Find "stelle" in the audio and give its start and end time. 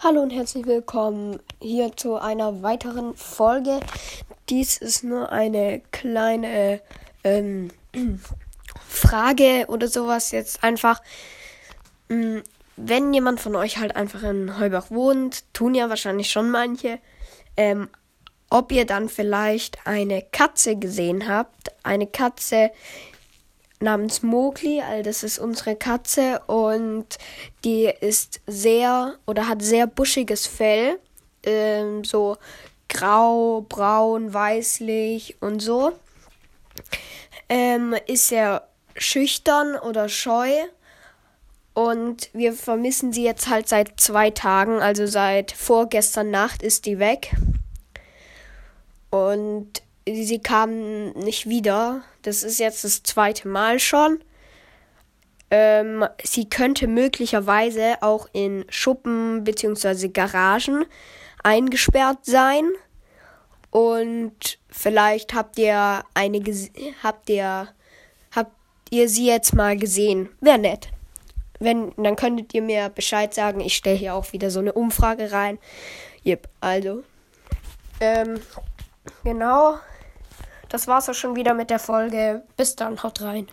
73.76-73.96